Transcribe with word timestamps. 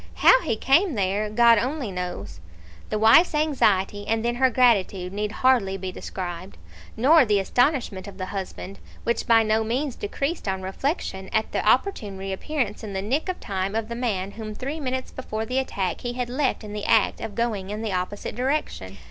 How 0.15 0.41
he 0.41 0.55
came 0.55 0.95
there, 0.95 1.29
God 1.29 1.59
only 1.59 1.91
knows." 1.91 2.39
The 2.89 2.97
wife's 2.97 3.35
anxiety, 3.35 4.07
and 4.07 4.25
then 4.25 4.33
her 4.37 4.49
gratitude, 4.49 5.13
need 5.13 5.31
hardly 5.31 5.77
be 5.77 5.91
described, 5.91 6.57
nor 6.97 7.23
the 7.23 7.37
astonishment 7.39 8.07
of 8.07 8.17
the 8.17 8.25
husband, 8.25 8.79
which 9.03 9.27
by 9.27 9.43
no 9.43 9.63
means 9.63 9.95
decreased 9.95 10.47
on 10.47 10.63
reflection, 10.63 11.29
at 11.31 11.51
the 11.51 11.63
opportune 11.69 12.17
re 12.17 12.33
appearance 12.33 12.83
in 12.83 12.93
the 12.93 13.01
nick 13.03 13.29
of 13.29 13.39
time 13.39 13.75
of 13.75 13.89
the 13.89 13.95
man 13.95 14.31
whom 14.31 14.55
three 14.55 14.79
minutes 14.79 15.11
before 15.11 15.45
the 15.45 15.59
attack 15.59 16.01
he 16.01 16.13
had 16.13 16.29
left 16.29 16.63
in 16.63 16.73
the 16.73 16.85
act 16.85 17.21
of 17.21 17.35
going 17.35 17.69
in 17.69 17.83
the 17.83 17.93
opposite 17.93 18.33
direction. 18.33 18.97